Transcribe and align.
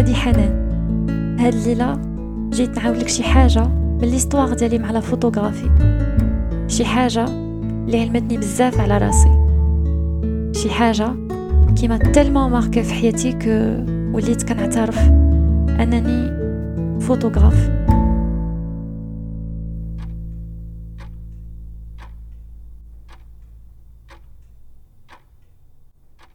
هادي 0.00 0.14
حنان. 0.14 0.66
هاد 1.40 1.54
الليلة 1.54 1.98
جيت 2.50 2.78
نعاودلك 2.78 3.08
شي 3.08 3.22
حاجة 3.22 3.68
من 3.68 4.08
l'histoire 4.08 4.54
ديالي 4.54 4.78
مع 4.78 4.90
la 4.90 5.00
photographie. 5.00 5.70
شي 6.68 6.84
حاجة 6.84 7.24
اللي 7.24 8.00
علمتني 8.00 8.36
بزاف 8.36 8.80
على 8.80 8.98
راسي. 8.98 9.30
شي 10.60 10.70
حاجة 10.70 11.14
qui 11.76 11.86
m'a 11.86 11.96
tellement 11.96 12.50
marquée 12.50 12.82
في 12.82 12.94
حياتي 12.94 13.32
que 13.32 13.84
وليت 14.16 14.42
كنعترف 14.42 14.98
أنني 15.68 16.30
فوتوغراف. 17.00 17.70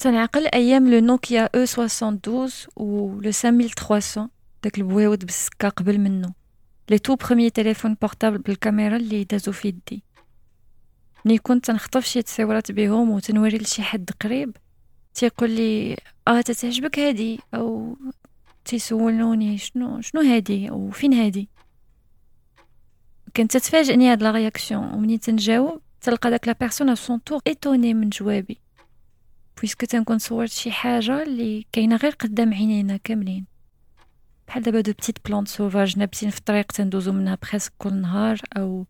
تنعقل 0.06 0.48
أيام 0.48 0.90
le 0.90 1.00
Nokia 1.00 1.50
N72 1.56 2.50
و 2.76 3.22
le 3.22 3.32
5300 3.32 4.30
داك 4.64 4.78
البويود 4.78 5.26
بالسكه 5.26 5.70
قبل 5.70 6.00
منه 6.00 6.34
les 6.90 7.00
tout 7.00 7.16
premiers 7.16 7.50
téléphones 7.50 7.98
portables 8.02 8.38
بالكاميرا 8.38 8.98
اللي 8.98 9.24
دازو 9.24 9.52
في 9.52 9.68
يدي 9.68 10.04
ملي 11.26 11.38
كنت 11.38 11.66
تنخطف 11.66 12.06
شي 12.06 12.22
تصويرات 12.22 12.72
بهم 12.72 13.10
وتنوري 13.10 13.58
لشي 13.58 13.82
حد 13.82 14.10
قريب 14.22 14.58
تيقول 15.14 15.50
لي 15.52 15.98
آه 16.28 16.42
تتعجبك 16.42 17.00
هادي 17.00 17.40
أو 17.54 17.98
تيسولوني 18.66 19.58
شنو 19.58 20.02
شنو 20.02 20.22
هادي 20.22 20.70
أو 20.70 20.90
فين 20.90 21.14
هادي 21.14 21.50
كنت 23.36 23.58
تتفاجئني 23.58 24.12
هاد 24.12 24.24
la 24.24 24.32
réaction 24.32 24.94
ومنين 24.94 25.20
تنجاوب 25.20 25.82
تلقى 26.02 26.30
داك 26.30 26.48
la 26.48 26.56
personne 26.60 26.96
à 26.96 27.01
son 27.01 27.18
tour 27.18 27.40
étonnée 27.48 27.94
من 27.94 28.10
جوابي 28.10 28.65
puisque 29.58 29.86
تنكون 29.86 30.20
صورت 30.20 30.50
شي 30.50 30.72
حاجة 30.72 31.24
اللي 31.24 31.66
كاينة 31.72 31.96
غير 31.96 32.12
قدام 32.12 32.54
عينينا 32.54 32.98
كاملين. 32.98 33.46
بحال 34.48 34.64
دابا 34.64 34.82
de 34.82 34.92
petites 34.92 35.28
plantes 35.28 35.48
sauvages 35.48 36.00
نابتين 36.00 36.30
في 36.30 36.38
الطريق 36.38 36.72
تندوزو 36.72 37.12
منها 37.12 37.38
presque 37.44 37.74
كل 37.78 37.94
نهار 37.94 38.42
أو 38.58 38.86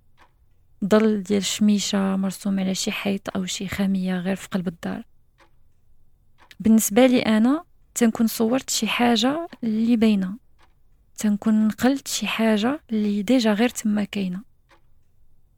ظل 0.85 1.23
ديال 1.23 1.45
شميشه 1.45 2.15
مرسوم 2.15 2.59
على 2.59 2.75
شي 2.75 2.91
حيط 2.91 3.35
أو 3.35 3.45
شي 3.45 3.67
خامية 3.67 4.19
غير 4.19 4.35
في 4.35 4.47
قلب 4.47 4.67
الدار. 4.67 5.03
بالنسبة 6.59 7.05
لي 7.05 7.19
أنا 7.19 7.63
تنكون 7.95 8.27
صورت 8.27 8.69
شي 8.69 8.87
حاجة 8.87 9.47
اللي 9.63 9.97
باينة. 9.97 10.37
تنكون 11.17 11.67
نقلت 11.67 12.07
شي 12.07 12.27
حاجة 12.27 12.81
اللي 12.89 13.21
déjà 13.21 13.53
غير 13.53 13.69
تما 13.69 14.03
كاينة. 14.03 14.41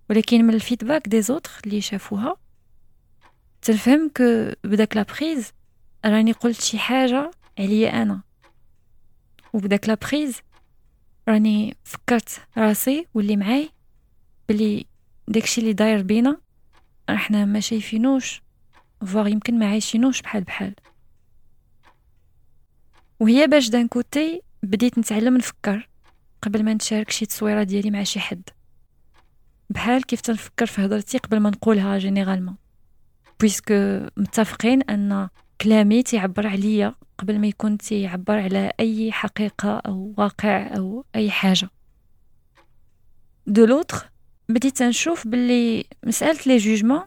ولكن 0.09 0.45
من 0.45 0.53
ال 0.53 0.59
feedback 0.59 1.07
des 1.07 1.21
autres 1.21 1.51
اللي 1.65 1.81
شافوها 1.81 2.35
تنفهم 3.61 4.09
que 4.17 4.51
بداك 4.63 4.95
la 4.97 5.12
prise 5.12 5.51
راني 6.05 6.31
قلت 6.31 6.61
شي 6.61 6.79
حاجة 6.79 7.31
عليا 7.59 8.01
أنا. 8.01 8.21
وبداك 9.53 9.89
la 9.89 10.03
prise 10.03 10.37
راني 11.29 11.77
فكرت 11.83 12.41
راسي 12.57 13.07
واللي 13.13 13.37
معاي 13.37 13.69
بلي 14.49 14.85
داكشي 15.27 15.61
اللي 15.61 15.73
داير 15.73 16.01
بينا 16.01 16.37
إحنا 17.09 17.45
ما 17.45 17.59
شايفينوش 17.59 18.41
voire 19.05 19.27
يمكن 19.27 19.59
ما 19.59 19.69
عايشينوش 19.69 20.21
بحال 20.21 20.43
بحال. 20.43 20.75
وهي 23.19 23.47
باش 23.47 23.69
d'un 23.69 23.87
côté 23.87 24.41
بديت 24.63 24.99
نتعلم 24.99 25.37
نفكر 25.37 25.89
قبل 26.41 26.63
ما 26.63 26.73
نشارك 26.73 27.11
شي 27.11 27.25
تصويرة 27.25 27.63
ديالي 27.63 27.91
مع 27.91 28.03
شي 28.03 28.19
حد. 28.19 28.49
بحال 29.69 30.05
كيف 30.05 30.21
تنفكر 30.21 30.65
في 30.65 30.85
هضرتي 30.85 31.17
قبل 31.17 31.39
ما 31.39 31.49
نقولها 31.49 31.97
généralement 31.97 32.55
puisque 33.39 34.07
متفقين 34.17 34.81
أن 34.81 35.29
كلامي 35.61 36.03
تيعبر 36.03 36.47
عليا 36.47 36.95
قبل 37.17 37.39
ما 37.39 37.47
يكون 37.47 37.77
تيعبر 37.77 38.39
على 38.39 38.71
أي 38.79 39.11
حقيقة 39.11 39.77
أو 39.77 40.13
واقع 40.17 40.77
أو 40.77 41.05
أي 41.15 41.31
حاجة. 41.31 41.69
de 43.47 43.65
l'autre 43.65 44.09
بديت 44.49 44.83
نشوف 44.83 45.27
باللي 45.27 45.85
مسألة 46.05 46.39
les 46.45 46.57
jugements 46.57 47.01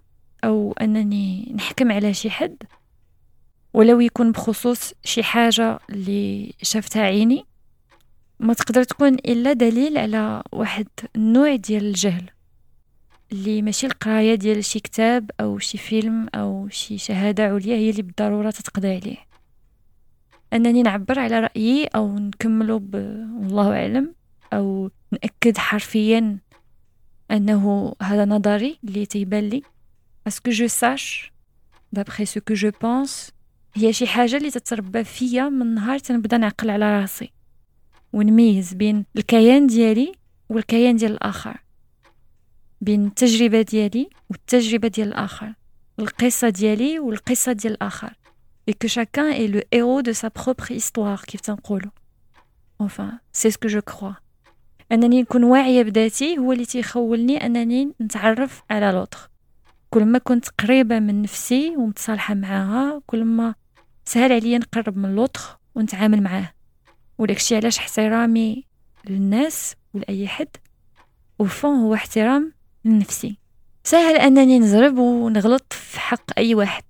أو 0.45 0.73
أنني 0.81 1.53
نحكم 1.57 1.93
على 1.93 2.15
شي 2.15 2.31
حد 2.31 2.57
ولو 3.75 4.01
يكون 4.01 4.33
بخصوص 4.33 4.93
شي 5.05 5.23
حاجة 5.23 5.79
اللي 5.91 6.55
شافتها 6.63 7.03
عيني 7.03 7.45
ما 8.41 8.55
تقدر 8.55 8.85
تكون 8.85 9.15
إلا 9.15 9.53
دليل 9.53 9.99
على 9.99 10.43
واحد 10.53 10.89
النوع 11.17 11.57
ديال 11.57 11.85
الجهل. 11.85 12.31
اللي 13.33 13.63
ماشي 13.63 13.87
القراية 13.87 14.35
ديال 14.35 14.65
شي 14.65 14.81
كتاب 14.81 15.31
أو 15.41 15.59
شي 15.59 15.79
فيلم 15.79 16.29
أو 16.35 16.69
شي 16.69 16.99
شهادة 16.99 17.45
عليا 17.45 17.77
هي 17.77 17.91
اللي 17.91 18.03
بالضرورة 18.03 18.51
تتقضي 18.51 18.89
عليه. 18.89 19.17
أنني 20.53 20.83
نعبر 20.83 21.19
على 21.19 21.41
رأيي 21.41 21.85
أو 21.85 22.19
نكملو 22.19 22.79
ب 22.79 22.95
والله 23.43 23.77
أعلم 23.83 24.15
أو 24.53 24.91
نأكد 25.13 25.59
حرفيا 25.59 26.39
أنه 27.31 27.95
هذا 28.03 28.25
نظري 28.25 28.79
اللي 28.85 29.07
تيبان 29.07 29.49
لي. 29.49 29.63
à 30.27 30.31
ce 30.31 30.39
que 30.39 30.51
je 30.51 30.67
sache 30.67 31.33
d'après 31.93 32.25
ce 32.25 32.41
que 32.41 32.55
je 32.55 32.71
pense 32.83 33.33
هي 33.75 33.93
شي 33.93 34.07
حاجة 34.07 34.37
اللي 34.37 34.51
تتربى 34.51 35.05
فيا 35.05 35.49
من 35.49 35.75
نهار 35.75 35.99
تنبدأ 35.99 36.37
نعقل 36.37 36.71
على 36.71 37.01
راسي. 37.01 37.33
ونميز 38.13 38.75
بين 38.75 39.05
الكيان 39.17 39.67
ديالي 39.67 40.13
والكيان 40.49 40.97
ديال 40.97 41.13
الآخر. 41.13 41.70
بين 42.81 43.07
التجربة 43.07 43.63
ديالي 43.63 44.11
والتجربة 44.31 44.89
ديال 44.89 45.09
الآخر 45.09 45.55
القصة 45.99 46.49
ديالي 46.49 46.99
والقصة 46.99 47.53
ديال 47.53 47.73
الآخر. 47.73 48.13
Et 48.71 48.75
que 48.75 48.89
chacun 48.89 49.29
est 49.31 49.49
le 49.49 49.63
héros 49.73 50.03
de 50.03 50.13
sa 50.13 50.31
propre 50.31 50.71
histoire 50.71 51.25
كيف 51.27 51.41
تنقولوا 51.41 51.91
enfin 52.79 53.19
c'est 53.33 53.51
ce 53.51 53.59
que 53.59 53.69
je 53.69 53.81
crois. 53.81 54.17
أنني 54.93 55.23
نكون 55.23 55.45
واعية 55.45 55.83
بذاتي 55.83 56.39
هو 56.39 56.53
اللي 56.53 56.65
تيخولني 56.65 57.47
أنني 57.47 57.93
نتعرف 58.01 58.63
على 58.71 58.93
لوطخ 58.93 59.31
كل 59.91 60.05
ما 60.05 60.19
كنت 60.19 60.49
قريبة 60.49 60.99
من 60.99 61.23
نفسي 61.23 61.77
ومتصالحة 61.77 62.35
معاها 62.35 63.03
كل 63.07 63.25
ما 63.25 63.55
سهل 64.05 64.33
عليا 64.33 64.59
نقرب 64.59 64.97
من 64.97 65.15
لوطخ 65.15 65.57
ونتعامل 65.75 66.23
معاه. 66.23 66.53
وداكشي 67.19 67.57
علاش 67.57 67.79
احترامي 67.79 68.65
للناس 69.05 69.75
ولأي 69.95 70.29
حد. 70.29 70.57
وفون 71.39 71.79
هو 71.79 71.95
احترام 71.95 72.53
لنفسي. 72.85 73.39
سهل 73.85 74.17
أنني 74.17 74.59
نزرب 74.59 74.99
ونغلط 74.99 75.73
في 75.73 76.01
حق 76.01 76.39
أي 76.39 76.55
واحد. 76.55 76.85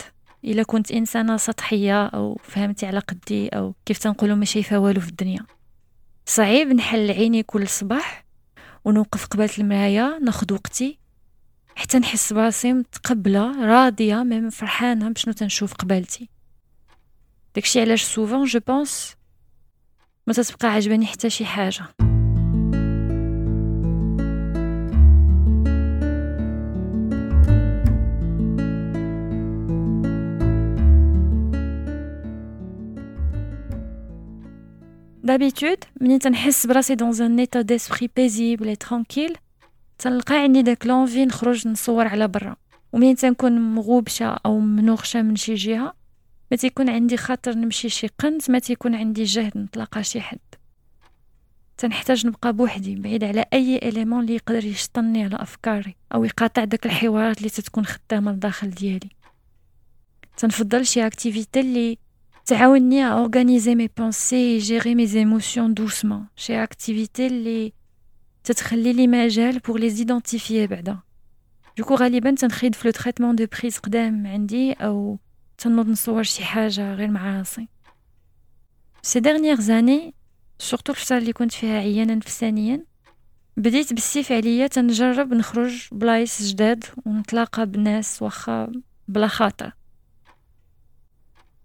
إلا 0.45 0.63
كنت 0.63 0.93
إنسانة 0.93 1.37
سطحية 1.37 2.07
أو 2.07 2.41
فهمتي 2.45 2.87
على 2.87 2.99
قدي 2.99 3.49
أو 3.49 3.75
كيف 3.87 3.99
تنقولوا 3.99 4.37
ما 4.37 4.45
شايفه 4.45 4.79
والو 4.79 5.01
في 5.01 5.09
الدنيا. 5.09 5.47
صعيب 6.27 6.69
نحل 6.69 7.11
عيني 7.11 7.43
كل 7.43 7.69
صباح 7.69 8.25
ونوقف 8.85 9.27
قبالة 9.27 9.51
المرايا 9.59 10.19
ناخد 10.19 10.53
وقتي. 10.53 10.99
حتى 11.75 11.99
نحس 11.99 12.33
براسي 12.33 12.73
متقبلة 12.73 13.67
راضية 13.67 14.23
même 14.23 14.51
فرحانة 14.51 15.09
بشنو 15.09 15.35
تنشوف 15.35 15.75
قبالتي. 15.75 16.29
داكشي 17.55 17.81
علاش 17.81 18.03
souvent 18.03 18.45
je 18.45 18.61
pense 18.67 19.15
ما 20.27 20.33
تتبقى 20.33 20.69
عجباني 20.69 21.07
حتى 21.07 21.31
شي 21.31 21.45
حاجة. 21.45 22.10
d'habitude 35.31 35.85
منين 36.01 36.19
تنحس 36.19 36.67
براسي 36.67 36.95
dans 36.95 37.23
un 37.23 37.39
état 37.39 37.61
d'esprit 37.61 38.11
paisible 38.17 38.69
et 38.69 38.77
tranquille 38.77 39.37
تنلقى 39.99 40.35
عندي 40.35 40.63
داك 40.63 40.87
l'envie 40.87 41.25
نخرج 41.25 41.69
نصور 41.69 42.07
على 42.07 42.29
برا 42.29 42.57
ومنين 42.93 43.17
تنكون 43.17 43.75
مغوبشه 43.75 44.25
أو 44.47 44.61
منوخشه 44.61 45.23
من 45.23 45.37
شي 45.37 45.55
جهه 45.55 45.95
ما 46.51 46.57
تيكون 46.57 46.91
عندي 46.91 47.17
خاطر 47.17 47.55
نمشي 47.55 47.89
شي 47.89 48.07
قنت 48.19 48.51
ما 48.51 48.59
تيكون 48.59 48.95
عندي 48.95 49.25
جهد 49.25 49.59
نتلاقى 49.59 50.05
شي 50.05 50.21
حد 50.21 50.39
تنحتاج 51.77 52.27
نبقى 52.27 52.53
بوحدي 52.53 52.95
بعيد 52.95 53.25
على 53.25 53.45
أي 53.53 53.77
élément 53.77 54.21
اللي 54.21 54.35
يقدر 54.35 54.65
يشطني 54.65 55.25
على 55.25 55.37
افكاري 55.37 55.97
أو 56.15 56.25
يقاطع 56.25 56.65
داك 56.65 56.87
الحوارات 56.87 57.39
اللي 57.39 57.51
تتكون 57.51 57.85
خدامه 57.87 58.33
لداخل 58.33 58.71
ديالي 58.71 59.11
تنفضل 60.37 60.87
شي 60.87 61.07
activité 61.07 61.61
اللي 61.61 61.99
تعاوني 62.51 63.05
à 63.05 63.17
organiser 63.17 63.77
mes 63.77 63.89
pensées 63.89 64.57
et 64.57 64.61
gérer 64.61 64.95
mes 64.97 65.17
émotions 65.17 65.69
doucement. 65.69 66.23
شي 66.37 66.67
activité 66.67 67.21
اللي 67.21 67.73
تتخلي 68.45 68.93
لي 68.93 69.07
مجال 69.07 69.61
pour 69.61 69.79
les 69.79 70.03
identifier 70.03 70.69
بعدا 70.69 70.99
du 71.79 71.84
coup 71.84 71.95
غالبا 71.95 72.35
تنخدم 72.35 72.75
في 72.75 72.89
le 72.89 72.93
traitement 72.93 73.37
de 73.37 73.47
prises 73.47 73.79
قدام 73.79 74.27
عندي 74.27 74.73
أو 74.73 75.19
تنوض 75.59 75.89
نصور 75.89 76.23
شي 76.23 76.45
حاجة 76.45 76.95
غير 76.95 77.09
مع 77.09 77.39
راسي 77.39 77.69
ces 79.03 79.21
dernières 79.21 79.61
années 79.61 80.15
surtout 80.59 80.93
الفترة 80.93 81.19
اللي 81.19 81.33
كنت 81.33 81.53
فيها 81.53 81.79
عيانه 81.79 82.15
نفسانيا 82.15 82.85
بديت 83.57 83.93
بالسيف 83.93 84.33
عليا 84.33 84.67
تنجرب 84.67 85.35
نخرج 85.35 85.89
بلايص 85.93 86.43
جداد 86.43 86.85
ونتلاقى 87.07 87.67
بناس 87.67 88.23
واخا 88.23 88.73
بلا 89.09 89.27
خاطر. 89.27 89.80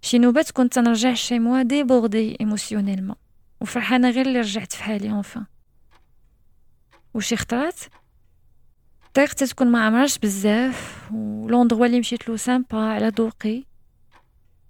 شي 0.05 0.19
نوبات 0.19 0.51
كنت 0.51 0.73
تنرجع 0.73 1.13
chez 1.13 1.39
moi 1.39 1.61
débordée 1.61 2.37
émotionnellement. 2.41 3.15
وفرحانة 3.61 4.09
غير 4.09 4.25
اللي 4.25 4.39
رجعت 4.39 4.73
في 4.73 4.83
حالي 4.83 5.11
enfin 5.11 5.45
وشي 7.13 7.35
خطرات؟ 7.35 7.79
الطريق 9.07 9.33
تكون 9.33 9.71
ما 9.71 9.85
عامراش 9.85 10.17
بزاف 10.17 11.11
و 11.13 11.20
l'endroit 11.20 11.85
اللي 11.85 11.99
مشيت 11.99 12.29
له 12.29 12.35
sympa 12.35 12.77
على 12.77 13.11
ذوقي 13.17 13.63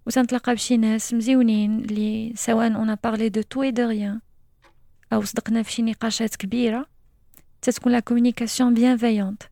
وتنتلاقى 0.07 0.53
بشي 0.53 0.77
ناس 0.77 1.13
مزيونين 1.13 1.79
اللي 1.79 2.33
سواء 2.35 2.67
on 2.67 2.97
a 3.03 3.07
parlé 3.07 3.29
de 3.29 3.41
tout 3.41 3.69
de 3.69 3.89
rien 3.89 4.21
أو 5.13 5.23
صدقنا 5.23 5.63
في 5.63 5.71
شي 5.71 5.81
نقاشات 5.81 6.35
كبيرة. 6.35 6.85
تتكون 7.61 7.91
la 7.91 7.99
communication 7.99 8.73
bienveillante 8.73 9.43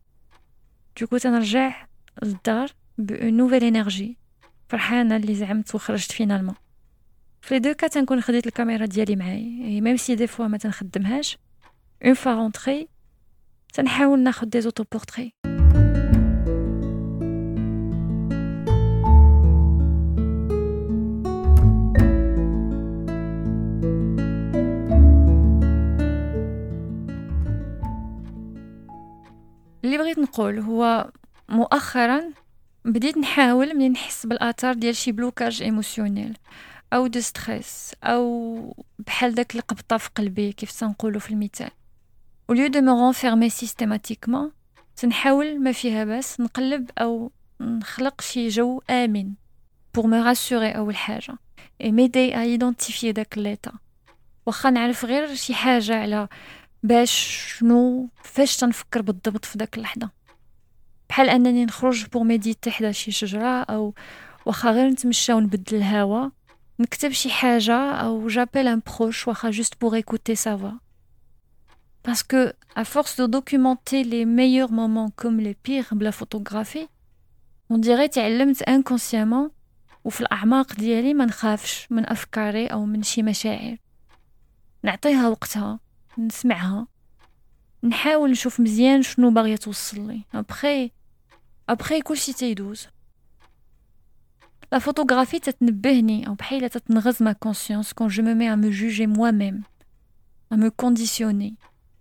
du 1.01 1.06
coup 1.06 1.17
تنرجع 1.17 1.85
للدار 2.23 2.71
ب 2.97 3.06
une 3.06 3.33
nouvelle 3.33 3.63
énergie 3.63 4.22
فرحانة 4.69 5.15
اللي 5.15 5.35
زعمت 5.35 5.75
وخرجت 5.75 6.11
finalement 6.11 6.55
في 7.41 7.59
des 7.59 7.73
cas 7.73 7.87
تنكون 7.87 8.21
خديت 8.21 8.47
الكاميرا 8.47 8.85
ديالي 8.85 9.15
معايا 9.15 9.81
même 9.81 9.97
si 9.97 10.15
des 10.15 10.27
fois 10.27 10.47
ما 10.47 10.57
تنخدمهاش 10.57 11.37
une 12.05 12.13
fois 12.13 12.33
rentrée 12.33 12.87
تنحاول 13.73 14.19
ناخد 14.19 14.49
des 14.49 14.61
autoportraits 14.61 15.33
اللي 29.83 29.97
بغيت 29.97 30.19
نقول 30.19 30.59
هو 30.59 31.11
مؤخرا 31.49 32.21
بديت 32.85 33.17
نحاول 33.17 33.73
منين 33.75 33.91
نحس 33.91 34.25
بالآثار 34.25 34.73
ديال 34.73 34.95
شي 34.95 35.11
blocage 35.11 35.61
émotionnel 35.61 36.37
أو 36.93 37.07
de 37.07 37.19
stress 37.19 37.91
أو 38.03 38.85
بحال 38.99 39.35
داك 39.35 39.55
القبطه 39.55 39.97
في 39.97 40.09
قلبي 40.15 40.51
كيف 40.51 40.71
تنقولوا 40.71 41.19
في 41.19 41.31
المثال. 41.31 41.71
Au 42.51 42.53
lieu 42.53 42.69
de 42.69 42.81
me 42.81 42.91
renfermer 42.91 43.49
systématiquement 43.49 44.51
تنحاول 44.95 45.63
ما 45.63 45.71
فيها 45.71 46.05
باس 46.05 46.39
نقلب 46.39 46.91
أو 46.97 47.31
نخلق 47.61 48.21
شي 48.21 48.47
جو 48.47 48.81
آمن 48.89 49.33
pour 49.97 50.03
me 50.03 50.33
rassurer 50.33 50.75
أول 50.75 50.95
حاجة 50.95 51.37
et 51.83 51.91
m'aider 51.91 52.33
à 52.33 52.45
identifier 52.45 53.11
داك 53.11 53.37
l'état 53.37 53.71
واخا 54.45 54.69
نعرف 54.69 55.05
غير 55.05 55.35
شي 55.35 55.53
حاجة 55.53 55.95
على 55.95 56.27
باش 56.83 57.11
شنو 57.57 58.09
فاش 58.23 58.57
تنفكر 58.57 59.01
بالضبط 59.01 59.45
في 59.45 59.57
داك 59.57 59.77
اللحظة. 59.77 60.22
بحال 61.13 61.29
أنني 61.29 61.65
نخرج 61.65 62.05
pour 62.05 62.23
méditer 62.23 62.71
حدا 62.71 62.91
شي 62.91 63.11
شجرة 63.11 63.63
أو 63.63 63.93
واخا 64.45 64.71
غير 64.71 64.89
نتمشى 64.89 65.33
ونبدل 65.33 65.77
الهوا 65.77 66.29
نكتب 66.79 67.11
شي 67.11 67.29
حاجة 67.29 67.91
أو 67.91 68.27
j'appelle 68.27 68.67
un 68.67 68.81
proche 68.87 69.27
واخا 69.27 69.49
juste 69.49 69.81
pour 69.81 70.01
sa 70.33 70.55
voix. 70.55 70.77
Parce 72.03 72.23
que 72.23 72.53
à 72.75 72.83
force 72.83 73.15
de 73.17 73.27
documenter 73.27 74.03
les 74.03 74.25
meilleurs 74.25 74.71
moments 74.71 75.11
comme 75.15 75.39
les 75.39 75.53
pires 75.53 75.93
par 75.93 76.04
la 76.04 76.11
photographie 76.11 76.87
on 77.69 77.77
dirait 77.77 78.09
تعلمت 78.09 78.63
inconsciemment 78.63 79.51
وفي 80.03 80.21
الأعماق 80.21 80.73
ديالي 80.75 81.13
ما 81.13 81.25
نخافش 81.25 81.87
من 81.89 82.09
أفكاري 82.09 82.67
أو 82.67 82.85
من 82.85 83.03
شي 83.03 83.23
مشاعر. 83.23 83.77
نعطيها 84.83 85.29
وقتها 85.29 85.79
نسمعها 86.17 86.87
نحاول 87.83 88.31
نشوف 88.31 88.59
مزيان 88.59 89.01
شنو 89.01 89.31
باغيه 89.31 89.55
توصل 89.55 90.07
لي. 90.07 90.21
ابخي 91.69 91.95
ابخي 91.95 92.01
كلشي 92.01 92.33
تيدوز. 92.33 92.87
la 94.73 94.79
photographie 94.79 95.39
تتنبهني 95.39 96.27
أو 96.27 96.33
بحال 96.33 96.69
تتنغز 96.69 97.23
ma 97.23 97.31
conscience 97.31 97.93
quand 97.93 98.07
je 98.07 98.23
me 98.23 98.33
mets 98.33 98.53
à 98.53 98.55
me 98.55 98.69
juger 98.69 99.07
moi-même 99.07 99.63
à 100.51 100.55
me 100.55 100.71
conditionner 100.71 101.55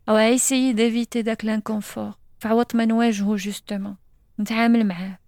أو 0.08 0.16
à 0.16 0.26
essayer 0.26 0.72
d'éviter 0.72 1.22
داك 1.22 1.44
l'inconfort 1.44 2.12
فعوض 2.38 2.66
ما 2.74 2.84
نواجهو 2.84 3.36
justement 3.36 3.96
نتعامل 4.40 4.86
معاه 4.86 5.18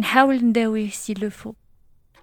نحاول 0.00 0.44
نداويه 0.44 0.90
s'il 0.90 1.14
le 1.14 1.30
faut 1.30 1.54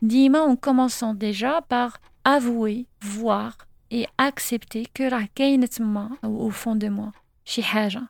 ديما 0.02 0.40
en 0.40 0.56
commençant 0.56 1.18
déjà 1.18 1.60
par 1.60 1.96
avouer 2.26 2.88
voir 3.00 3.54
et 3.94 4.08
accepter 4.22 4.84
que 4.96 5.02
راه 5.02 5.30
كاينة 5.36 5.66
تما 5.66 6.18
أو 6.24 6.50
au 6.50 6.54
fond 6.54 6.76
de 6.76 6.90
moi 6.90 7.12
شي 7.46 7.64
حاجة 7.64 8.02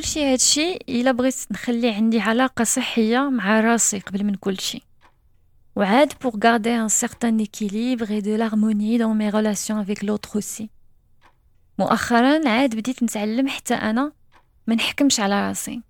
كل 0.00 0.06
شيء 0.06 0.32
هادشي 0.32 0.74
إلا 0.88 1.12
بغيت 1.12 1.34
نخلي 1.50 1.90
عندي 1.90 2.20
علاقة 2.20 2.64
صحية 2.64 3.30
مع 3.30 3.60
راسي 3.60 3.98
قبل 3.98 4.24
من 4.24 4.34
كل 4.34 4.60
شيء. 4.60 4.82
وعاد 5.76 6.12
pour 6.12 6.38
garder 6.38 6.72
un 6.72 6.88
certain 6.88 7.38
équilibre 7.38 8.10
et 8.10 8.22
de 8.22 8.34
l'harmonie 8.34 8.98
dans 8.98 9.14
mes 9.14 9.30
relations 9.30 9.78
avec 9.78 10.02
l'autre 10.02 10.36
aussi. 10.36 10.70
مؤخرا 11.78 12.48
عاد 12.48 12.76
بديت 12.76 13.02
نتعلم 13.02 13.48
حتى 13.48 13.74
أنا 13.74 14.12
ما 14.66 14.74
نحكمش 14.74 15.20
على 15.20 15.48
راسي. 15.48 15.82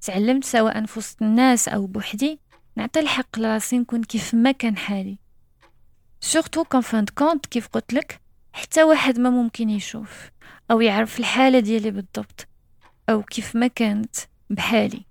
تعلمت 0.00 0.44
سواء 0.44 0.86
في 0.86 0.98
وسط 0.98 1.22
الناس 1.22 1.68
أو 1.68 1.86
بوحدي 1.86 2.40
نعطي 2.76 3.00
الحق 3.00 3.38
لراسي 3.38 3.78
نكون 3.78 4.02
كيف 4.02 4.34
ما 4.34 4.52
كان 4.52 4.76
حالي. 4.76 5.18
surtout 6.20 6.64
qu'en 6.64 6.80
fin 6.80 6.94
de 6.94 7.04
compte 7.04 7.46
كيف 7.46 7.68
قلت 7.68 7.92
لك 7.92 8.20
حتى 8.52 8.82
واحد 8.82 9.18
ما 9.18 9.30
ممكن 9.30 9.70
يشوف 9.70 10.30
أو 10.70 10.80
يعرف 10.80 11.18
الحالة 11.18 11.60
ديالي 11.60 11.90
بالضبط. 11.90 12.48
أو 13.08 13.22
كيف 13.22 13.56
ما 13.56 13.66
كانت 13.66 14.16
بحالي. 14.50 15.04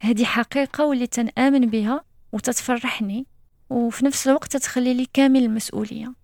هذه 0.00 0.24
حقيقة 0.24 0.84
واللي 0.86 1.06
تنآمن 1.06 1.66
بها 1.70 2.04
وتتفرحني 2.32 3.26
وفي 3.70 4.04
نفس 4.04 4.28
الوقت 4.28 4.52
تتخلي 4.52 4.94
لي 4.94 5.06
كامل 5.12 5.42
المسؤولية. 5.42 6.14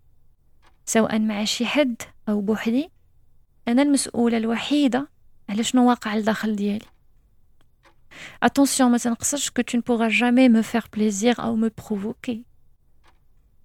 سواء 0.87 1.19
مع 1.19 1.45
شي 1.45 1.67
حد 1.67 2.03
أو 2.29 2.41
بوحدي 2.41 2.91
أنا 3.69 3.83
المسؤولة 3.83 4.37
الوحيدة 4.37 5.09
على 5.49 5.63
شنو 5.65 5.89
واقع 5.89 6.17
لداخل 6.17 6.57
ديالي. 6.57 6.87
attention 8.43 8.91
ما 8.91 8.99
تنقصدش 8.99 9.51
que 9.51 9.63
tu 9.63 9.77
ne 9.77 9.83
pourras 9.83 10.09
jamais 10.09 10.49
me 10.49 10.63
faire 10.63 10.89
plaisir 10.89 11.41
أو 11.41 11.57
me 11.57 11.71
provoquer. 11.83 12.37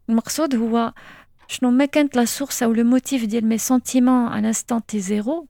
المقصود 0.09 0.55
هو 0.55 0.93
شنو 1.47 1.71
ما 1.71 1.85
كانت 1.85 2.15
la 2.15 2.25
source 2.25 2.63
أو 2.63 2.73
le 2.73 2.83
motif 2.83 3.25
ديال 3.25 3.45
mes 3.45 3.57
sentiments 3.57 4.27
en 4.27 4.45
instant 4.45 4.85
T 4.85 4.99
zéro 4.99 5.47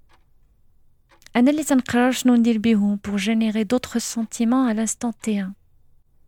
أنا 1.36 1.52
اللي 1.52 1.64
تنقرر 1.64 2.12
شنو 2.12 2.36
ندير 2.36 2.58
بيهم 2.58 3.00
pour 3.06 3.18
générer 3.18 3.64
d'autres 3.64 3.98
sentiments 3.98 4.70
à 4.70 4.82
l'instant 4.82 5.12
T 5.22 5.44
1 5.44 5.54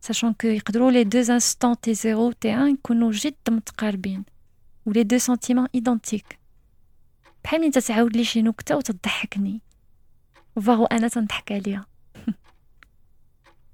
sachant 0.00 0.32
que 0.32 0.46
يقدروا 0.46 0.90
les 0.90 1.04
deux 1.04 1.18
instants 1.18 1.80
T 1.80 1.94
zéro 1.94 2.32
T 2.32 2.56
1 2.56 2.68
يكونوا 2.68 3.12
جد 3.12 3.34
متقاربين 3.48 4.24
و 4.86 4.90
les 4.90 5.02
deux 5.02 5.18
sentiments 5.18 5.66
identiques 5.74 6.38
بحال 7.44 7.60
ملي 7.60 7.70
تتعاود 7.70 8.16
لي 8.16 8.24
شي 8.24 8.42
نكته 8.42 8.76
وتضحكني 8.76 9.60
وفاغو 10.56 10.84
أنا 10.84 11.08
تنضحك 11.08 11.52
عليها 11.52 11.86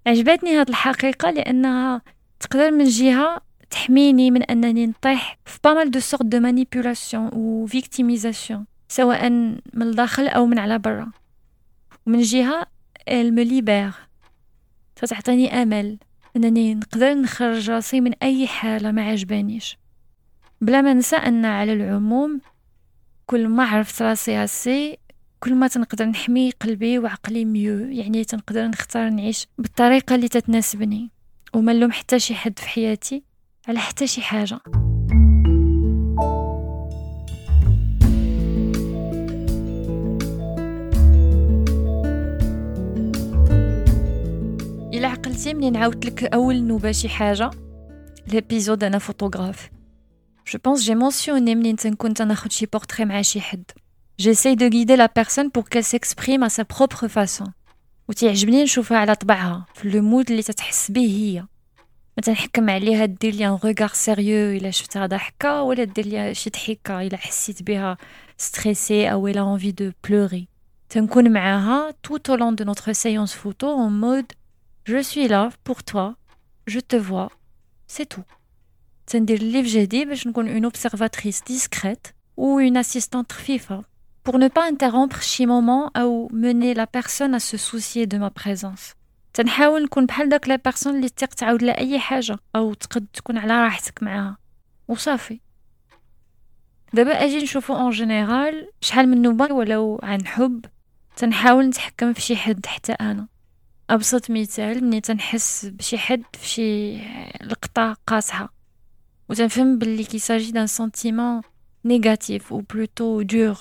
عجبتني 0.06 0.60
هاد 0.60 0.68
الحقيقة 0.68 1.30
لانها 1.30 2.02
تقدر 2.40 2.70
من 2.70 2.84
جهه 2.84 3.40
تحميني 3.70 4.30
من 4.30 4.42
انني 4.42 4.86
نطيح 4.86 5.38
في 5.44 5.58
pas 5.64 5.77
mal 5.77 5.90
de 5.90 6.00
sortes 6.00 6.22
de 6.22 6.40
manipulation 6.40 7.30
و 7.32 7.66
victimisation 7.66 8.66
سواء 8.88 9.30
من 9.30 9.82
الداخل 9.82 10.28
أو 10.28 10.46
من 10.46 10.58
على 10.58 10.78
برا 10.78 11.10
ومن 12.06 12.20
جهة 12.20 12.66
elle 13.08 13.34
me 13.34 13.42
libère 13.42 13.92
فتعطيني 14.96 15.62
أمل. 15.62 15.98
إنني 16.36 16.74
نقدر 16.74 17.14
نخرج 17.14 17.70
راسي 17.70 18.00
من 18.00 18.12
أي 18.22 18.46
حالة 18.46 18.90
ما 18.90 19.02
عجبانيش. 19.02 19.78
بلا 20.60 20.80
ما 20.80 20.92
ننسى 20.92 21.16
أن 21.16 21.44
على 21.44 21.72
العموم 21.72 22.40
كل 23.26 23.48
ما 23.48 23.64
عرفت 23.64 24.02
راسي 24.02 24.36
هسي 24.36 24.98
كل 25.40 25.54
ما 25.54 25.68
تنقدر 25.68 26.04
نحمي 26.04 26.50
قلبي 26.50 26.98
وعقلي 26.98 27.44
mieux. 27.44 27.78
يعني 27.78 28.24
تنقدر 28.24 28.66
نختار 28.66 29.10
نعيش 29.10 29.46
بالطريقة 29.58 30.14
اللي 30.14 30.28
تتناسبني. 30.28 31.10
وما 31.54 31.92
حتى 31.92 32.18
شي 32.18 32.34
حد 32.34 32.58
في 32.58 32.68
حياتي 32.68 33.22
على 33.68 33.78
حتى 33.78 34.06
شي 34.06 34.22
حاجة. 34.22 34.81
إلا 45.32 45.40
عقلتي 45.40 45.54
منين 45.54 45.76
عاودت 45.76 46.06
لك 46.06 46.24
أول 46.24 46.62
نوبة 46.62 46.92
شي 46.92 47.08
حاجة 47.08 47.50
l'épisode 48.32 48.84
أنا 48.84 48.98
photographe 48.98 49.70
Je 50.44 50.58
pense 50.58 50.84
j'ai 50.84 50.94
mentionné 50.94 51.54
منين 51.54 51.76
تنكون 51.76 52.14
تناخد 52.14 52.52
شي 52.52 52.66
portrait 52.66 53.00
مع 53.00 53.22
شي 53.22 53.40
حد. 53.40 53.64
J'essaye 54.18 54.56
de 54.56 54.68
guider 54.68 54.96
la 54.96 55.08
personne 55.08 55.50
pour 55.50 55.68
qu'elle 55.68 55.84
s'exprime 55.84 56.42
à 56.42 56.48
sa 56.48 56.64
propre 56.64 57.08
façon. 57.08 57.50
وتعجبني 58.08 58.62
نشوفها 58.62 58.98
على 58.98 59.14
طبعها 59.14 59.66
في 59.74 59.90
le 59.90 60.02
mood 60.02 60.30
اللي 60.30 60.42
تتحس 60.42 60.90
به 60.90 61.00
هي 61.00 61.40
ما 62.16 62.22
تنحكم 62.22 62.70
عليها 62.70 63.04
دير 63.04 63.34
لي 63.34 63.46
un 63.46 63.58
regard 63.64 63.90
sérieux 63.92 64.56
إلا 64.56 64.70
شفتها 64.70 65.06
ضحكه 65.06 65.62
ولا 65.62 65.84
دير 65.84 66.06
لي 66.06 66.34
شي 66.34 66.50
ضحكة 66.50 67.02
إلا 67.02 67.16
حسيت 67.16 67.62
بها 67.62 67.96
stressée 68.38 69.12
أو 69.12 69.28
elle 69.28 69.52
a 69.52 69.56
envie 69.56 69.72
de 69.72 69.90
pleurer 70.08 70.48
تنكون 70.88 71.32
معاها 71.32 71.94
tout 72.08 72.30
au 72.30 72.36
long 72.36 72.52
de 72.52 72.64
notre 72.64 72.92
séance 72.92 73.34
photo 73.34 73.66
en 73.66 73.90
mode 73.90 74.32
je 74.84 74.98
suis 74.98 75.28
là 75.28 75.50
pour 75.64 75.84
toi. 75.84 76.16
Je 76.66 76.80
te 76.80 76.96
vois. 76.96 77.30
C'est 77.86 78.06
tout. 78.06 78.24
تندير 79.06 79.40
اللي 79.40 79.62
في 79.62 79.68
جهدي 79.68 80.04
باش 80.04 80.26
نكون 80.26 80.48
une 80.48 80.64
observatrice 80.64 81.42
discrète 81.42 82.06
ou 82.40 82.60
une 82.60 82.76
assistante 82.76 83.32
خفيفه 83.32 83.84
pour 84.28 84.38
ne 84.38 84.48
pas 84.48 84.70
interrompre 84.70 85.20
شي 85.20 85.46
moment 85.46 85.90
أو 85.96 86.28
mener 86.28 86.74
la 86.74 86.86
personne 86.86 87.34
à 87.34 87.40
se 87.40 87.56
soucier 87.56 88.06
de 88.06 88.18
ma 88.18 88.30
présence. 88.30 88.94
تنحاول 89.34 89.82
نكون 89.82 90.06
بحال 90.06 90.28
داك 90.28 90.48
la 90.48 90.56
personne 90.56 90.96
اللي 90.96 91.08
تيق 91.08 91.28
تعاود 91.28 91.62
لها 91.62 91.78
أي 91.78 91.98
حاجة 91.98 92.38
أو 92.56 92.74
تقد 92.74 93.06
تكون 93.12 93.38
على 93.38 93.64
راحتك 93.64 94.02
معاها. 94.02 94.36
وصافي. 94.88 95.40
دابا 96.92 97.24
أجي 97.24 97.42
نشوفو 97.42 97.74
en 97.74 97.90
général 97.90 98.68
شحال 98.80 99.08
من 99.08 99.22
نوبه 99.22 99.54
ولو 99.54 100.00
عن 100.02 100.26
حب. 100.26 100.64
تنحاول 101.16 101.66
نتحكم 101.66 102.12
في 102.12 102.20
شي 102.20 102.36
حد 102.36 102.66
حتى 102.66 102.92
أنا. 102.92 103.31
أبسط 103.90 104.30
مثال 104.30 104.84
ملي 104.84 105.00
تنحس 105.00 105.66
بشي 105.66 105.98
حد 105.98 106.22
في 106.32 106.48
شي 106.48 106.96
لقطة 107.46 107.96
قاصحه 108.06 108.54
وتنفهم 109.28 109.78
باللي 109.78 110.04
qu'il 110.04 110.52
s'agit 110.52 110.61
d'un 110.61 110.66
sentiment 110.66 111.42
négatif 111.84 112.52
ou 112.52 112.60
plutôt 112.60 113.22
dur 113.22 113.58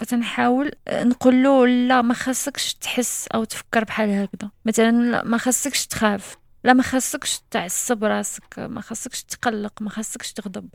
فتنحاول 0.00 0.70
نقول 0.92 1.42
له 1.42 1.66
لا 1.66 2.02
ما 2.02 2.14
خاصكش 2.14 2.74
تحس 2.74 3.28
أو 3.34 3.44
تفكر 3.44 3.84
بحال 3.84 4.10
هكذا. 4.10 4.50
مثلا 4.64 4.90
لا 4.90 5.24
ما 5.24 5.38
خاصكش 5.38 5.86
تخاف 5.86 6.36
لا 6.64 6.72
ما 6.72 6.82
خاصكش 6.82 7.40
تعصب 7.50 8.04
راسك 8.04 8.58
ما 8.58 8.80
خاصكش 8.80 9.22
تقلق 9.22 9.82
ما 9.82 9.90
خاصكش 9.90 10.32
تغضب. 10.32 10.68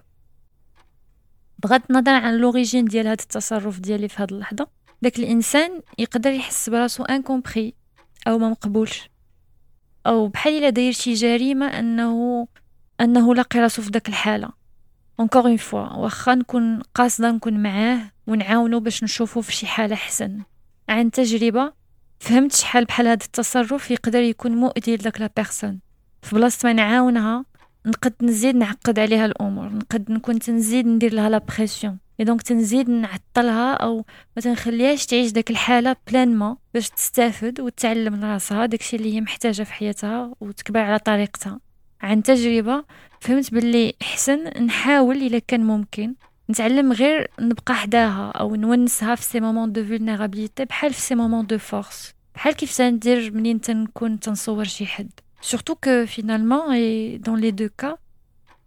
بغض 1.59 1.81
النظر 1.89 2.11
عن 2.11 2.37
l'origine 2.37 2.85
ديال 2.85 3.07
هذا 3.07 3.21
التصرف 3.21 3.79
ديالي 3.79 4.07
في 4.07 4.23
هذه 4.23 4.31
اللحظة 4.31 4.67
داك 5.01 5.19
الإنسان 5.19 5.81
يقدر 5.97 6.31
يحس 6.31 6.69
براسو 6.69 7.03
incompris 7.03 7.73
أو 8.27 8.37
ما 8.37 8.49
مقبولش. 8.49 9.09
أو 10.07 10.27
بحال 10.27 10.53
إلا 10.53 10.69
داير 10.69 10.91
شي 10.91 11.13
جريمة 11.13 11.65
انه 11.65 12.47
أنه 13.01 13.35
لاقي 13.35 13.59
راسو 13.59 13.81
في 13.81 13.91
داك 13.91 14.09
الحالة. 14.09 14.49
encore 15.19 15.41
une 15.41 15.57
fois 15.57 15.93
واخا 15.93 16.35
نكون 16.35 16.81
قاصدة 16.81 17.31
نكون 17.31 17.63
معاه 17.63 18.11
ونعاونو 18.27 18.79
باش 18.79 19.03
نشوفو 19.03 19.41
في 19.41 19.53
شي 19.53 19.67
حالة 19.67 19.93
أحسن. 19.93 20.41
عن 20.89 21.11
تجربة 21.11 21.73
فهمت 22.19 22.51
شحال 22.51 22.85
بحال 22.85 23.07
هذا 23.07 23.23
التصرف 23.25 23.91
يقدر 23.91 24.21
يكون 24.21 24.51
مؤذي 24.51 24.95
لداك 24.95 25.21
la 25.21 25.29
personne. 25.37 25.79
في 26.21 26.35
بلاصة 26.35 26.67
ما 26.67 26.73
نعاونها 26.73 27.45
نقد 27.85 28.13
نزيد 28.21 28.55
نعقد 28.55 28.99
عليها 28.99 29.25
الأمور 29.25 29.69
نقد 29.69 30.11
نكون 30.11 30.39
تنزيد 30.39 30.87
ندير 30.87 31.13
لها 31.13 31.29
la 31.29 31.37
pression. 31.37 31.99
donc 32.23 32.41
تنزيد 32.41 32.89
نعطلها 32.89 33.73
أو 33.73 34.05
ما 34.35 34.41
تنخليهاش 34.41 35.05
تعيش 35.05 35.31
داك 35.31 35.51
الحالة 35.51 35.95
pleinement 36.07 36.55
باش 36.73 36.89
تستافد 36.89 37.59
وتعلم 37.59 38.25
راسها 38.25 38.65
داكشي 38.65 38.95
اللي 38.95 39.13
هي 39.15 39.21
محتاجة 39.21 39.63
في 39.63 39.73
حياتها 39.73 40.33
وتكبر 40.41 40.79
على 40.79 40.99
طريقتها. 40.99 41.59
عن 42.01 42.23
تجربة 42.23 42.85
فهمت 43.21 43.53
باللي 43.53 43.93
حسن 44.01 44.65
نحاول 44.65 45.17
إلا 45.17 45.39
كان 45.39 45.63
ممكن. 45.63 46.15
نتعلم 46.49 46.93
غير 46.93 47.31
نبقى 47.39 47.75
حداها 47.75 48.31
أو 48.31 48.55
نونسها 48.55 49.15
في 49.15 49.23
ses 49.23 49.39
moments 49.39 49.71
de 49.71 49.83
vulnérabilité 49.85 50.65
بحال 50.65 50.93
في 50.93 51.01
ses 51.01 51.15
moments 51.15 51.47
de 51.47 51.57
force 51.57 52.13
بحال 52.35 52.53
كيف 52.53 52.77
تندير 52.77 53.31
منين 53.33 53.61
تنكون 53.61 54.19
تنصور 54.19 54.63
شي 54.63 54.85
حد. 54.85 55.09
surtout 55.41 55.75
que 55.75 56.05
finalement 56.05 56.71
et 56.71 57.17
dans 57.17 57.39
les 57.39 57.51
deux 57.51 57.69
cas 57.77 57.97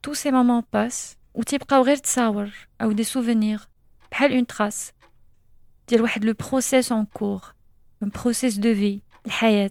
tous 0.02 0.14
ces 0.14 0.30
moments 0.30 0.62
passent 0.72 1.17
وتيبقاو 1.38 1.82
غير 1.82 1.96
تصاور 1.96 2.50
أو 2.82 2.92
des 2.92 3.04
souvenirs 3.04 3.60
بحال 4.10 4.32
une 4.32 4.46
trace 4.46 4.92
ديال 5.88 6.02
واحد 6.02 6.24
le 6.24 6.34
process 6.50 6.92
en 6.92 7.04
cours 7.04 7.42
un 8.04 8.08
process 8.08 8.56
de 8.58 8.74
في 8.74 9.00
الحياة. 9.26 9.70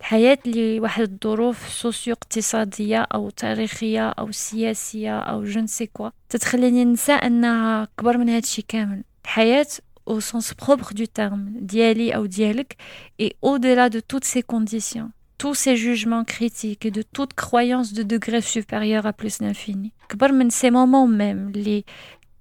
الحياة 0.00 0.38
اللي 0.46 0.80
واحد 0.80 1.02
الظروف 1.12 1.68
سوسيو 1.68 2.14
اقتصادية 2.14 2.98
أو 3.02 3.30
تاريخية 3.30 4.08
أو 4.08 4.32
سياسية 4.32 5.18
أو 5.18 5.44
je 5.44 5.55
ne 5.55 5.66
sais 5.66 5.86
quoi 5.86 6.10
تتخليني 6.28 6.84
ننسى 6.84 7.12
أنها 7.12 7.88
كبر 7.98 8.18
من 8.18 8.28
هادشي 8.28 8.62
كامل. 8.62 9.04
الحياة 9.24 9.66
au 10.10 10.20
sens 10.20 10.54
propre 10.54 10.94
du 10.94 11.06
terme 11.08 11.50
ديالي 11.60 12.16
أو 12.16 12.26
ديالك 12.26 12.76
et 13.22 13.36
au-delà 13.42 13.88
de 13.90 14.00
toutes 14.00 14.24
ces 14.24 14.42
conditions. 14.42 15.10
Tous 15.38 15.54
ces 15.54 15.76
jugements 15.76 16.24
critiques 16.24 16.86
et 16.86 16.90
de 16.90 17.02
toute 17.02 17.34
croyance 17.34 17.92
de 17.92 18.02
degré 18.02 18.40
supérieur 18.40 19.06
à 19.06 19.12
plus 19.12 19.38
d'infini. 19.38 19.92
كبر 20.08 20.32
من 20.32 20.50
ces 20.50 20.70
moments 20.70 21.06
même 21.06 21.56
اللي 21.56 21.84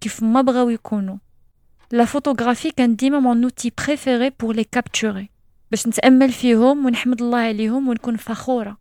كيف 0.02 0.24
ما 0.24 0.42
بغاو 0.42 0.70
يكونوا 0.70 1.18
la 1.94 2.06
photographie 2.06 2.72
كان 2.78 2.96
ديما 2.96 3.20
mon 3.20 3.48
outil 3.48 3.72
préféré 3.72 4.32
pour 4.32 4.54
les 4.54 4.66
capturer. 4.66 5.30
باش 5.72 5.88
نتامل 5.88 6.32
فيهم 6.32 6.86
ونحمد 6.86 7.22
الله 7.22 7.38
عليهم 7.38 7.88
ونكون 7.88 8.18
فخوره 8.18 8.78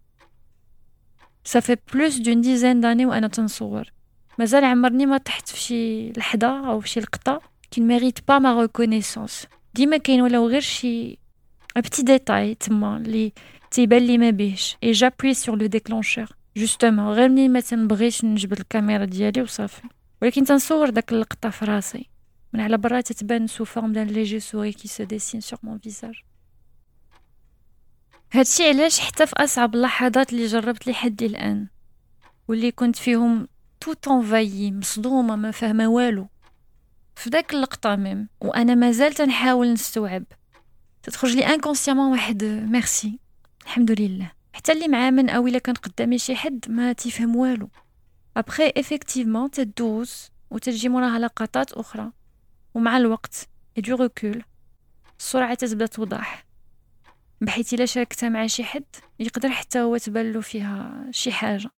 صافي 1.45 1.77
بلوس 1.95 2.17
دون 2.17 2.41
ديزين 2.41 2.81
داني 2.81 3.07
وأنا 3.07 3.29
تنصور 3.29 3.93
مازال 4.39 4.65
عمرني 4.65 5.07
ما 5.07 5.19
طحت 5.19 5.49
في 5.49 5.61
شي 5.61 6.13
لحظه 6.13 6.71
أو 6.71 6.81
في 6.81 6.89
شي 6.89 7.01
لقطه 7.01 7.41
qui 7.71 7.81
mérite 7.81 8.19
pas 8.29 8.39
ma 8.39 8.61
reconnaissance 8.61 9.47
ديما 9.75 9.97
كاين 9.97 10.23
ولاو 10.23 10.49
غير 10.49 10.61
شي 10.61 11.19
petit 11.81 12.03
détail 12.03 12.55
تما 12.55 13.03
لي 13.07 13.33
تيبان 13.71 14.03
لي 14.03 14.19
ما 14.19 14.31
بيهش 14.31 14.77
et 14.83 14.93
j'appuie 14.93 15.35
sur 15.35 15.57
le 15.59 15.67
déclencheur 15.67 16.27
justement 16.57 17.13
غير 17.15 17.29
منين 17.29 17.53
ما 17.53 17.61
تنبغيش 17.61 18.25
نجبد 18.25 18.59
الكاميرا 18.59 19.05
ديالي 19.05 19.43
وصافي 19.43 19.83
ولكن 20.23 20.45
تنصور 20.45 20.91
داك 20.91 21.13
اللقطه 21.13 21.51
في 21.51 21.65
راسي 21.65 22.09
من 22.53 22.61
على 22.61 22.79
برا 22.79 23.01
تتبان 23.01 23.47
sous 23.47 23.65
forme 23.65 23.93
d'un 23.93 24.07
léger 24.07 24.41
sourire 24.41 24.73
qui 24.73 24.89
se 24.89 25.05
dessine 25.05 25.41
sur 25.41 25.59
mon 25.63 25.79
visage 25.79 26.15
هادشي 28.33 28.69
علاش 28.69 29.01
حتى 29.01 29.27
في 29.27 29.33
اصعب 29.37 29.75
اللحظات 29.75 30.33
اللي 30.33 30.47
جربت 30.47 30.87
لحد 30.87 31.23
الان 31.23 31.69
واللي 32.49 32.71
كنت 32.71 32.97
فيهم 32.97 33.49
toute 33.81 34.09
envahie 34.09 34.73
مصدومه 34.73 35.37
ما 35.37 35.51
فاهمه 35.51 35.89
والو 35.89 36.27
في 37.17 37.31
داك 37.31 37.55
اللقطه 37.55 37.97
même 37.97 38.29
وأنا 38.41 38.75
مازال 38.75 39.13
تنحاول 39.13 39.73
نستوعب 39.73 40.25
تتخرج 41.05 41.37
لي 41.37 41.47
inconsciemment 41.47 42.11
واحد 42.13 42.45
ميرسي 42.45 43.19
الحمد 43.63 44.01
لله 44.01 44.33
حتى 44.53 44.73
اللي 44.73 44.89
معاه 44.89 45.11
من 45.11 45.31
أو 45.31 45.47
إلا 45.47 45.59
كان 45.59 45.75
قدامي 45.75 46.19
شي 46.19 46.37
حد 46.37 46.65
ما 46.69 46.93
تيفهم 46.93 47.37
والو. 47.37 47.69
après 48.37 48.73
effectivement 48.77 49.51
تدوز 49.51 50.29
وتجي 50.51 50.89
موراها 50.89 51.19
لقطات 51.19 51.73
أخرى. 51.73 52.13
ومع 52.75 52.97
الوقت 52.97 53.49
du 53.77 53.95
recul 53.95 54.43
السرعة 55.19 55.55
تتبدا 55.55 55.87
توضح 55.87 56.47
بحيث 57.41 57.75
إلا 57.75 57.87
شاركتها 57.87 58.29
مع 58.29 58.47
شي 58.47 58.65
حد 58.65 58.85
يقدر 59.19 59.49
حتى 59.49 59.81
هو 59.81 59.97
تبان 59.97 60.41
فيها 60.41 61.05
شي 61.11 61.33
حاجة. 61.33 61.71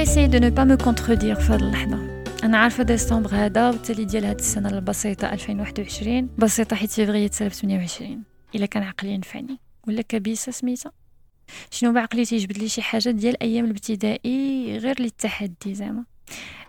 vais 0.00 0.04
essayer 0.04 0.26
de 0.26 0.38
ne 0.38 0.50
pas 0.50 0.64
me 0.64 0.76
contredire 0.76 1.34
في 1.34 1.52
هاد 1.52 1.62
اللحظه 1.62 2.24
أنا 2.44 2.58
عارفة 2.58 2.82
ديسمبر 2.82 3.34
هذا 3.34 3.70
والتالي 3.70 4.04
ديال 4.04 4.24
هاد 4.24 4.38
السنة 4.38 4.68
البسيطة 4.68 5.32
2021 5.32 6.28
بسيطة 6.38 6.76
حيت 6.76 6.90
فيفري 6.90 7.24
2028 7.24 8.22
إلا 8.54 8.66
كان 8.66 8.82
عقلي 8.82 9.10
ينفعني 9.10 9.58
ولا 9.88 10.02
كبيسة 10.02 10.52
سميتها. 10.52 10.92
شنو 11.70 11.92
بعقلي 11.92 12.24
تيجبد 12.24 12.58
لي 12.58 12.68
شي 12.68 12.82
حاجة 12.82 13.10
ديال 13.10 13.42
أيام 13.42 13.64
الابتدائي 13.64 14.78
غير 14.78 15.02
للتحدي 15.02 15.74
زعما. 15.74 16.04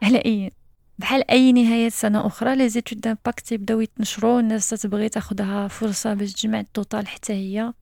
على 0.03 0.17
أي؟ 0.17 0.51
بحال 0.99 1.31
أي 1.31 1.51
نهاية 1.51 1.89
سنة 1.89 2.27
أخرى 2.27 2.55
les 2.55 2.69
études 2.69 3.01
d'impact 3.01 3.47
تيبداو 3.47 3.81
يتنشروا 3.81 4.39
الناس 4.39 4.69
تتبغي 4.69 5.09
تاخدها 5.09 5.67
فرصة 5.67 6.13
باش 6.13 6.33
تجمع 6.33 6.59
ال 6.59 6.67
total 6.67 7.07
حتى 7.07 7.33
هي. 7.33 7.73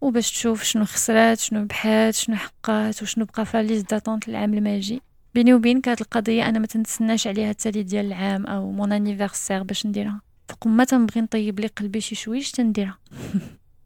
وباش 0.00 0.30
تشوف 0.30 0.62
شنو 0.62 0.84
خسرات 0.84 1.38
شنو 1.38 1.64
ربحات 1.64 2.14
شنو 2.14 2.36
حققات 2.36 3.02
وشنو 3.02 3.24
بقى 3.24 3.46
في 3.46 3.62
liste 3.62 3.90
d'attente 3.90 4.28
العام 4.28 4.54
الماجي. 4.54 5.02
بيني 5.34 5.54
وبينك 5.54 5.88
هاد 5.88 6.00
القضية 6.00 6.48
أنا 6.48 6.58
ما 6.58 6.66
تنتسناش 6.66 7.26
عليها 7.26 7.50
التالي 7.50 7.82
ديال 7.82 8.06
العام 8.06 8.46
أو 8.46 8.70
mon 8.70 8.92
anniversaire 8.92 9.62
باش 9.62 9.86
نديرها. 9.86 10.20
فقم 10.48 10.76
ما 10.76 10.84
تنبغي 10.84 11.20
نطيب 11.20 11.60
لي 11.60 11.66
قلبي 11.66 12.00
شي 12.00 12.14
شويش 12.14 12.50
تنديرها. 12.50 12.98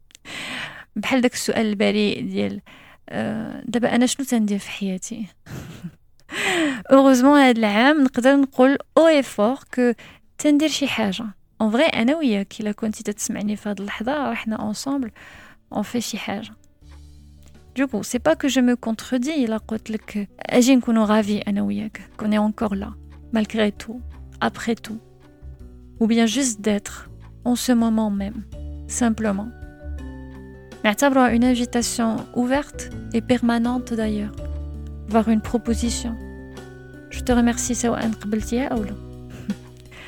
بحال 0.97 1.21
داك 1.21 1.33
السؤال 1.35 1.67
البريء 1.67 2.29
ديال 2.29 2.61
أه 3.09 3.63
دابا 3.67 3.95
أنا 3.95 4.07
شنو 4.07 4.27
تندير 4.27 4.59
في 4.59 4.71
حياتي؟ 4.71 5.27
heureusement 6.93 7.39
هاد 7.39 7.59
العام 7.59 8.05
نقدر 8.05 8.37
نقول 8.37 8.79
un 8.99 9.07
effort 9.09 9.59
que 9.75 9.93
تندير 10.39 10.69
شي 10.69 10.87
حاجة. 10.89 11.25
en 11.61 11.71
vrai 11.71 11.85
أنا 11.85 12.17
وياك 12.17 12.61
إلا 12.61 12.73
كنتي 12.73 13.03
تسمعني 13.03 13.57
في 13.57 13.69
هاد 13.69 13.81
اللحظة 13.81 14.31
رحنا 14.31 14.57
ensemble 14.57 15.11
اون 15.74 15.84
في 15.84 16.02
شي 16.02 16.18
حاجه 16.18 16.52
Du 17.76 17.88
coup, 17.88 18.04
c'est 18.04 18.20
pas 18.20 18.36
que 18.36 18.50
je 18.50 18.60
me 18.60 18.76
contredis, 18.76 19.36
il 19.38 19.54
a 19.54 19.58
قلت 19.58 20.28
اجي 20.40 20.76
نكونوا 20.76 21.06
ravis 21.06 21.48
انا 21.48 21.62
وياك 21.62 22.02
qu'on 22.18 22.32
est 22.32 22.38
encore 22.38 22.76
là 22.76 22.94
malgré 23.32 23.72
tout 23.72 24.02
après 24.42 24.76
tout 24.76 25.00
ou 26.00 26.08
bien 26.08 26.26
juste 26.26 26.62
d'être 26.62 27.10
en 27.46 27.56
ce 27.56 27.72
moment 27.72 28.10
même 28.10 28.44
simplement 28.88 29.48
نعتبرها 30.84 31.38
une 31.38 31.44
invitation 31.44 32.16
ouverte 32.36 32.90
et 33.14 33.22
permanente 33.22 33.94
d'ailleurs 33.94 34.36
voir 35.10 35.30
une 35.30 35.42
proposition 35.42 36.16
je 37.10 37.20
te 37.20 37.32
remercie 37.32 37.74
سواء 37.74 38.12
قبلتيها 38.12 38.68
أو 38.68 38.84
لا 38.84 38.96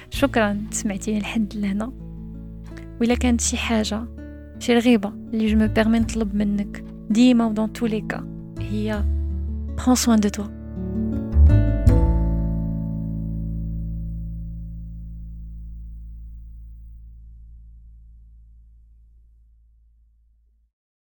شكرا 0.09 0.57
سمعتيني 0.71 1.19
لحد 1.19 1.55
لهنا 1.55 1.93
وإلا 3.01 3.15
كانت 3.15 3.41
شي 3.41 3.57
حاجة 3.57 4.14
شي 4.60 4.74
رغيبة 4.74 5.12
اللي 5.32 5.46
جو 5.46 5.58
مو 5.58 5.66
بيرمي 5.66 5.98
نطلب 5.98 6.34
منك 6.34 6.84
ديما 7.10 7.46
و 7.46 7.52
دون 7.52 7.72
tous 7.78 7.86
les 7.86 8.14
cas 8.14 8.22
هي 8.60 9.04
prends 9.76 10.00
soin 10.06 10.16
de 10.16 10.28
toi. 10.28 10.46